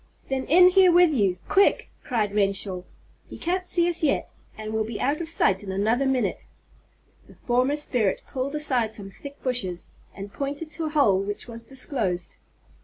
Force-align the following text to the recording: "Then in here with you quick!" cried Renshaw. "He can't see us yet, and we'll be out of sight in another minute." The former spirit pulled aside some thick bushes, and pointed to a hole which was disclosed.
"Then 0.29 0.45
in 0.45 0.69
here 0.71 0.91
with 0.91 1.13
you 1.13 1.37
quick!" 1.47 1.91
cried 2.03 2.33
Renshaw. 2.33 2.81
"He 3.29 3.37
can't 3.37 3.67
see 3.67 3.87
us 3.87 4.01
yet, 4.01 4.33
and 4.57 4.73
we'll 4.73 4.83
be 4.83 4.99
out 4.99 5.21
of 5.21 5.29
sight 5.29 5.61
in 5.61 5.71
another 5.71 6.07
minute." 6.07 6.47
The 7.27 7.35
former 7.35 7.75
spirit 7.75 8.23
pulled 8.27 8.55
aside 8.55 8.93
some 8.93 9.11
thick 9.11 9.43
bushes, 9.43 9.91
and 10.15 10.33
pointed 10.33 10.71
to 10.71 10.85
a 10.85 10.89
hole 10.89 11.21
which 11.21 11.47
was 11.47 11.63
disclosed. 11.63 12.37